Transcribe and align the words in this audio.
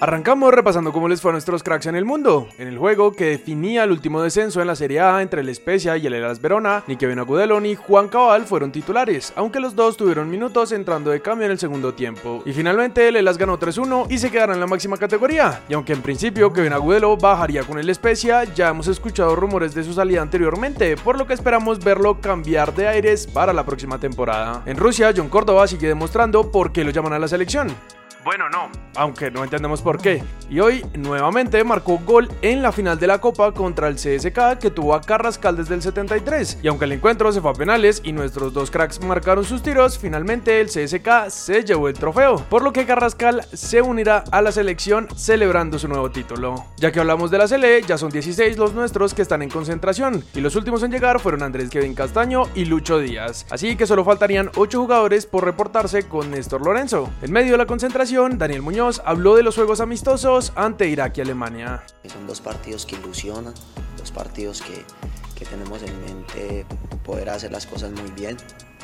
Arrancamos 0.00 0.54
repasando 0.54 0.90
cómo 0.90 1.06
les 1.06 1.20
fue 1.20 1.30
a 1.30 1.32
nuestros 1.32 1.62
cracks 1.62 1.84
en 1.84 1.94
el 1.94 2.06
mundo. 2.06 2.48
En 2.56 2.66
el 2.66 2.78
juego 2.78 3.12
que 3.12 3.26
definía 3.26 3.84
el 3.84 3.90
último 3.90 4.22
descenso 4.22 4.62
en 4.62 4.66
la 4.66 4.74
Serie 4.74 5.00
A 5.00 5.20
entre 5.20 5.42
el 5.42 5.54
Spezia 5.54 5.98
y 5.98 6.06
el 6.06 6.14
Elas 6.14 6.40
Verona, 6.40 6.82
ni 6.86 6.96
Kevin 6.96 7.18
Agudelo 7.18 7.60
ni 7.60 7.74
Juan 7.74 8.08
Cabal 8.08 8.46
fueron 8.46 8.72
titulares, 8.72 9.34
aunque 9.36 9.60
los 9.60 9.76
dos 9.76 9.98
tuvieron 9.98 10.30
minutos 10.30 10.72
entrando 10.72 11.10
de 11.10 11.20
cambio 11.20 11.44
en 11.44 11.52
el 11.52 11.58
segundo 11.58 11.92
tiempo. 11.92 12.42
Y 12.46 12.54
finalmente 12.54 13.06
el 13.06 13.16
Elas 13.16 13.36
ganó 13.36 13.58
3-1 13.58 14.06
y 14.08 14.16
se 14.16 14.30
quedaron 14.30 14.54
en 14.54 14.60
la 14.60 14.66
máxima 14.66 14.96
categoría. 14.96 15.60
Y 15.68 15.74
aunque 15.74 15.92
en 15.92 16.00
principio 16.00 16.54
Kevin 16.54 16.72
Agudelo 16.72 17.14
bajaría 17.18 17.62
con 17.62 17.78
el 17.78 17.94
Spezia, 17.94 18.44
ya 18.44 18.70
hemos 18.70 18.88
escuchado 18.88 19.36
rumores 19.36 19.74
de 19.74 19.84
su 19.84 19.92
salida 19.92 20.22
anteriormente, 20.22 20.96
por 20.96 21.18
lo 21.18 21.26
que 21.26 21.34
esperamos 21.34 21.84
verlo 21.84 22.18
cambiar 22.18 22.74
de 22.74 22.88
aires 22.88 23.26
para 23.26 23.52
la 23.52 23.66
próxima 23.66 24.00
temporada. 24.00 24.62
En 24.64 24.78
Rusia, 24.78 25.12
John 25.14 25.28
Córdoba 25.28 25.68
sigue 25.68 25.88
demostrando 25.88 26.50
por 26.50 26.72
qué 26.72 26.82
lo 26.82 26.90
llaman 26.90 27.12
a 27.12 27.18
la 27.18 27.28
selección. 27.28 27.68
Bueno, 28.24 28.48
no, 28.48 28.70
aunque 28.94 29.30
no 29.30 29.44
entendemos 29.44 29.82
por 29.82 30.00
qué. 30.00 30.22
Y 30.50 30.60
hoy 30.60 30.84
nuevamente 30.94 31.64
marcó 31.64 31.98
gol 31.98 32.28
en 32.42 32.62
la 32.62 32.72
final 32.72 32.98
de 32.98 33.06
la 33.06 33.20
Copa 33.20 33.52
contra 33.52 33.88
el 33.88 33.94
CSK 33.94 34.58
que 34.60 34.70
tuvo 34.70 34.94
a 34.94 35.00
Carrascal 35.00 35.56
desde 35.56 35.74
el 35.74 35.82
73. 35.82 36.58
Y 36.62 36.68
aunque 36.68 36.84
el 36.84 36.92
encuentro 36.92 37.32
se 37.32 37.40
fue 37.40 37.50
a 37.50 37.54
penales 37.54 38.02
y 38.04 38.12
nuestros 38.12 38.52
dos 38.52 38.70
cracks 38.70 39.02
marcaron 39.02 39.44
sus 39.44 39.62
tiros, 39.62 39.98
finalmente 39.98 40.60
el 40.60 40.66
CSK 40.66 41.28
se 41.30 41.64
llevó 41.64 41.88
el 41.88 41.94
trofeo, 41.94 42.36
por 42.50 42.62
lo 42.62 42.72
que 42.72 42.84
Carrascal 42.84 43.46
se 43.52 43.80
unirá 43.80 44.24
a 44.30 44.42
la 44.42 44.52
selección 44.52 45.08
celebrando 45.16 45.78
su 45.78 45.88
nuevo 45.88 46.10
título. 46.10 46.66
Ya 46.76 46.92
que 46.92 47.00
hablamos 47.00 47.30
de 47.30 47.38
la 47.38 47.48
Sele, 47.48 47.82
ya 47.82 47.96
son 47.96 48.10
16 48.10 48.58
los 48.58 48.74
nuestros 48.74 49.14
que 49.14 49.22
están 49.22 49.42
en 49.42 49.48
concentración 49.48 50.22
y 50.34 50.40
los 50.40 50.56
últimos 50.56 50.82
en 50.82 50.90
llegar 50.90 51.18
fueron 51.20 51.42
Andrés 51.42 51.70
Kevin 51.70 51.94
Castaño 51.94 52.42
y 52.54 52.66
Lucho 52.66 52.98
Díaz. 52.98 53.46
Así 53.50 53.76
que 53.76 53.86
solo 53.86 54.04
faltarían 54.04 54.50
8 54.56 54.80
jugadores 54.80 55.24
por 55.24 55.44
reportarse 55.44 56.02
con 56.02 56.30
Néstor 56.30 56.62
Lorenzo. 56.64 57.10
En 57.22 57.32
medio 57.32 57.52
de 57.52 57.58
la 57.58 57.66
concentración 57.66 58.36
Daniel 58.36 58.62
Muñoz 58.62 58.81
habló 59.04 59.36
de 59.36 59.42
los 59.42 59.54
juegos 59.54 59.80
amistosos 59.80 60.52
ante 60.56 60.88
Irak 60.88 61.18
y 61.18 61.20
Alemania. 61.20 61.84
Son 62.06 62.26
dos 62.26 62.40
partidos 62.40 62.84
que 62.84 62.96
ilusionan, 62.96 63.54
dos 63.96 64.10
partidos 64.10 64.60
que, 64.60 64.84
que 65.36 65.44
tenemos 65.44 65.82
en 65.82 66.00
mente 66.00 66.66
poder 67.04 67.30
hacer 67.30 67.52
las 67.52 67.66
cosas 67.66 67.92
muy 67.92 68.10
bien. 68.10 68.36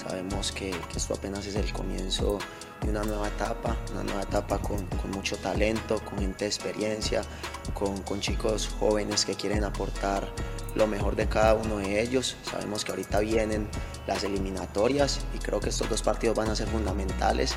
Sabemos 0.00 0.52
que, 0.52 0.70
que, 0.70 0.96
esto 0.96 1.14
apenas 1.14 1.44
es 1.46 1.56
el 1.56 1.72
comienzo 1.72 2.38
de 2.82 2.90
una 2.90 3.02
nueva 3.02 3.28
etapa, 3.28 3.76
una 3.92 4.04
nueva 4.04 4.22
etapa 4.22 4.58
con, 4.58 4.86
con 4.86 5.10
mucho 5.10 5.36
talento, 5.36 6.00
con 6.04 6.20
gente 6.20 6.44
de 6.44 6.50
experiencia, 6.50 7.22
con, 7.74 8.00
con, 8.02 8.20
chicos 8.20 8.70
jóvenes 8.78 9.24
que 9.24 9.34
quieren 9.34 9.64
aportar 9.64 10.26
lo 10.76 10.86
mejor 10.86 11.16
de 11.16 11.28
cada 11.28 11.54
uno 11.54 11.78
de 11.78 12.00
ellos. 12.00 12.36
Sabemos 12.44 12.84
que 12.84 12.92
ahorita 12.92 13.18
vienen 13.20 13.68
las 14.06 14.22
eliminatorias 14.22 15.20
y 15.34 15.38
creo 15.38 15.58
que 15.58 15.68
estos 15.68 15.90
dos 15.90 16.02
partidos 16.02 16.36
van 16.36 16.48
a 16.48 16.56
ser 16.56 16.68
fundamentales 16.68 17.56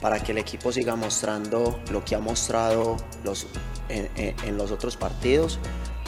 para 0.00 0.20
que 0.20 0.32
el 0.32 0.38
equipo 0.38 0.72
siga 0.72 0.96
mostrando 0.96 1.80
lo 1.90 2.04
que 2.04 2.14
ha 2.14 2.20
mostrado 2.20 2.96
los, 3.24 3.46
en, 3.88 4.56
los 4.56 4.70
otros 4.70 4.96
partidos. 4.96 5.58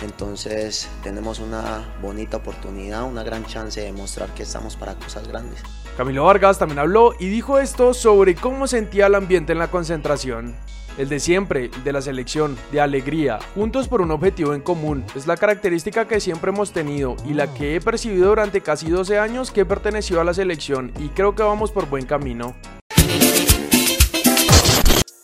Entonces 0.03 0.89
tenemos 1.03 1.39
una 1.39 1.97
bonita 2.03 2.37
oportunidad, 2.37 3.05
una 3.05 3.23
gran 3.23 3.47
chance 3.47 3.81
de 3.81 3.93
mostrar 3.93 4.29
que 4.35 4.43
estamos 4.43 4.77
para 4.77 4.95
cosas 4.95 5.27
grandes. 5.27 5.61
Camilo 5.97 6.25
Vargas 6.25 6.59
también 6.59 6.79
habló 6.79 7.15
y 7.19 7.29
dijo 7.29 7.59
esto 7.59 7.95
sobre 7.95 8.35
cómo 8.35 8.67
sentía 8.67 9.07
el 9.07 9.15
ambiente 9.15 9.53
en 9.53 9.59
la 9.59 9.71
concentración. 9.71 10.55
El 10.99 11.11
de 11.11 11.21
siempre, 11.21 11.71
de 11.85 11.93
la 11.93 12.01
selección, 12.01 12.57
de 12.73 12.81
alegría, 12.81 13.39
juntos 13.55 13.87
por 13.87 14.01
un 14.01 14.11
objetivo 14.11 14.55
en 14.55 14.63
común, 14.63 15.05
es 15.15 15.27
la 15.27 15.37
característica 15.37 16.09
que 16.09 16.21
siempre 16.21 16.51
hemos 16.51 16.73
tenido 16.73 17.17
y 17.27 17.35
la 17.35 17.53
que 17.53 17.77
he 17.77 17.81
percibido 17.83 18.29
durante 18.29 18.63
casi 18.63 18.89
12 18.89 19.19
años 19.19 19.51
que 19.51 19.67
perteneció 19.67 20.23
a 20.23 20.25
la 20.25 20.33
selección 20.33 20.93
y 20.99 21.09
creo 21.09 21.35
que 21.35 21.43
vamos 21.43 21.71
por 21.71 21.87
buen 21.87 22.07
camino. 22.07 22.55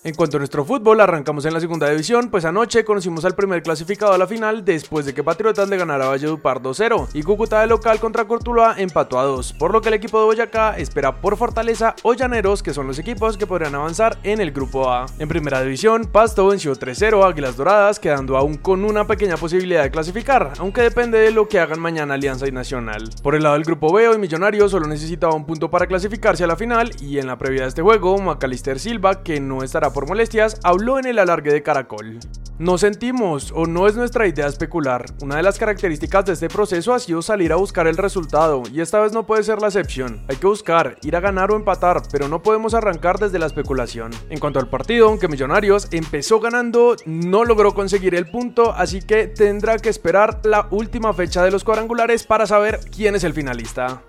En 0.04 0.16
cuanto 0.16 0.36
a 0.36 0.40
nuestro 0.40 0.64
fútbol, 0.64 1.00
arrancamos 1.00 1.44
en 1.44 1.54
la 1.54 1.60
segunda 1.60 1.88
división, 1.88 2.28
pues 2.28 2.44
anoche 2.44 2.84
conocimos 2.84 3.24
al 3.24 3.36
primer 3.36 3.62
clasificado 3.62 4.12
a 4.12 4.18
la 4.18 4.26
final 4.26 4.64
después 4.64 5.06
de 5.06 5.14
que 5.14 5.22
Patriotas 5.22 5.68
le 5.68 5.76
ganara 5.76 6.06
a 6.06 6.08
Valledupar 6.08 6.60
2-0 6.60 7.10
y 7.14 7.22
Cúcuta 7.22 7.60
de 7.60 7.68
local 7.68 8.00
contra 8.00 8.24
Cortuluá 8.24 8.74
empató 8.78 9.20
a 9.20 9.22
2, 9.22 9.52
por 9.52 9.72
lo 9.72 9.80
que 9.80 9.90
el 9.90 9.94
equipo 9.94 10.18
de 10.18 10.24
Boyacá 10.24 10.76
espera 10.76 11.20
por 11.20 11.36
Fortaleza 11.36 11.94
o 12.02 12.14
Llaneros, 12.14 12.64
que 12.64 12.74
son 12.74 12.88
los 12.88 12.98
equipos 12.98 13.36
que 13.36 13.46
podrían 13.46 13.76
avanzar 13.76 14.18
en 14.24 14.40
el 14.40 14.50
grupo 14.50 14.90
A. 14.90 15.06
En 15.20 15.28
primera 15.28 15.62
división, 15.62 16.06
Pasto 16.06 16.48
venció 16.48 16.74
3-0 16.74 17.22
a 17.22 17.28
Águilas 17.28 17.56
Doradas, 17.56 18.00
quedando 18.00 18.36
aún 18.36 18.56
con 18.56 18.84
una 18.84 19.06
pequeña 19.06 19.36
posibilidad 19.36 19.84
de 19.84 19.92
clasificar, 19.92 20.54
aunque 20.58 20.82
depende 20.82 21.18
de 21.18 21.30
lo 21.30 21.46
que 21.46 21.60
hagan 21.60 21.78
mañana 21.78 22.14
Alianza 22.14 22.48
y 22.48 22.50
Nacional. 22.50 23.08
Por 23.22 23.36
el 23.36 23.44
lado 23.44 23.54
del 23.54 23.62
grupo 23.62 23.92
B, 23.92 24.08
hoy 24.08 24.18
Millonarios 24.18 24.72
solo 24.72 24.88
necesitaba 24.88 25.36
un 25.36 25.46
punto 25.46 25.70
para 25.70 25.86
clasificarse 25.86 26.42
a 26.42 26.48
la 26.48 26.56
final 26.56 26.90
y 27.00 27.18
en 27.18 27.28
la 27.28 27.38
previa 27.38 27.62
de 27.62 27.68
este 27.68 27.82
juego, 27.82 28.18
Macalister 28.18 28.80
Silva, 28.80 29.22
que 29.22 29.38
no 29.38 29.62
estará 29.62 29.91
por 29.92 30.08
molestias, 30.08 30.58
habló 30.64 30.98
en 30.98 31.06
el 31.06 31.18
alargue 31.18 31.52
de 31.52 31.62
Caracol. 31.62 32.18
No 32.58 32.78
sentimos 32.78 33.50
o 33.56 33.66
no 33.66 33.88
es 33.88 33.96
nuestra 33.96 34.26
idea 34.26 34.46
especular. 34.46 35.06
Una 35.20 35.36
de 35.36 35.42
las 35.42 35.58
características 35.58 36.26
de 36.26 36.34
este 36.34 36.48
proceso 36.48 36.94
ha 36.94 36.98
sido 37.00 37.20
salir 37.22 37.52
a 37.52 37.56
buscar 37.56 37.86
el 37.86 37.96
resultado 37.96 38.62
y 38.72 38.80
esta 38.80 39.00
vez 39.00 39.12
no 39.12 39.26
puede 39.26 39.42
ser 39.42 39.60
la 39.60 39.68
excepción. 39.68 40.24
Hay 40.28 40.36
que 40.36 40.46
buscar, 40.46 40.96
ir 41.02 41.16
a 41.16 41.20
ganar 41.20 41.50
o 41.50 41.56
empatar, 41.56 42.02
pero 42.12 42.28
no 42.28 42.42
podemos 42.42 42.74
arrancar 42.74 43.18
desde 43.18 43.38
la 43.38 43.46
especulación. 43.46 44.12
En 44.30 44.38
cuanto 44.38 44.60
al 44.60 44.68
partido, 44.68 45.08
aunque 45.08 45.28
Millonarios 45.28 45.88
empezó 45.90 46.38
ganando, 46.40 46.94
no 47.04 47.44
logró 47.44 47.74
conseguir 47.74 48.14
el 48.14 48.30
punto, 48.30 48.72
así 48.72 49.00
que 49.00 49.26
tendrá 49.26 49.78
que 49.78 49.88
esperar 49.88 50.40
la 50.44 50.68
última 50.70 51.12
fecha 51.14 51.42
de 51.42 51.50
los 51.50 51.64
cuadrangulares 51.64 52.24
para 52.24 52.46
saber 52.46 52.80
quién 52.94 53.16
es 53.16 53.24
el 53.24 53.32
finalista. 53.32 54.02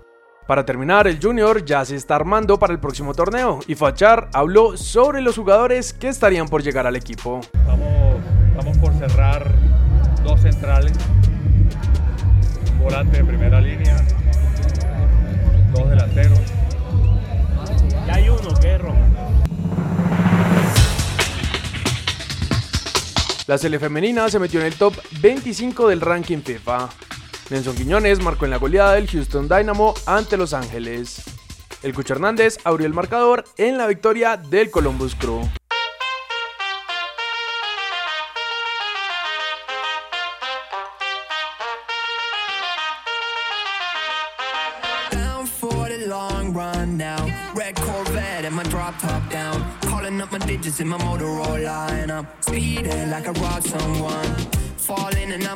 Para 0.46 0.66
terminar, 0.66 1.06
el 1.06 1.18
Junior 1.22 1.64
ya 1.64 1.86
se 1.86 1.96
está 1.96 2.16
armando 2.16 2.58
para 2.58 2.74
el 2.74 2.78
próximo 2.78 3.14
torneo 3.14 3.60
y 3.66 3.74
Fachar 3.76 4.28
habló 4.34 4.76
sobre 4.76 5.22
los 5.22 5.36
jugadores 5.36 5.94
que 5.94 6.08
estarían 6.08 6.48
por 6.48 6.62
llegar 6.62 6.86
al 6.86 6.96
equipo. 6.96 7.40
Vamos 8.54 8.76
por 8.76 8.92
cerrar 8.92 9.50
dos 10.22 10.42
centrales, 10.42 10.92
un 12.72 12.78
volante 12.78 13.16
de 13.16 13.24
primera 13.24 13.58
línea, 13.58 13.96
dos 15.72 15.88
delanteros. 15.88 16.40
Ya 18.06 18.14
hay 18.14 18.28
uno 18.28 18.54
que 18.60 18.74
es 18.74 18.80
Roma. 18.82 19.08
La 23.46 23.56
sele 23.56 23.78
femenina 23.78 24.28
se 24.28 24.38
metió 24.38 24.60
en 24.60 24.66
el 24.66 24.74
top 24.74 24.94
25 25.20 25.88
del 25.88 26.02
ranking 26.02 26.42
FIFA. 26.42 26.88
Nelson 27.50 27.76
Quiñones 27.76 28.20
marcó 28.20 28.46
en 28.46 28.50
la 28.50 28.56
goleada 28.56 28.94
del 28.94 29.08
Houston 29.08 29.48
Dynamo 29.48 29.94
ante 30.06 30.36
Los 30.36 30.54
Ángeles. 30.54 31.22
El 31.82 31.92
Cucho 31.92 32.14
Hernández 32.14 32.58
abrió 32.64 32.86
el 32.86 32.94
marcador 32.94 33.44
en 33.58 33.76
la 33.76 33.86
victoria 33.86 34.36
del 34.36 34.70
Columbus 34.70 35.14
Crew. 35.14 35.42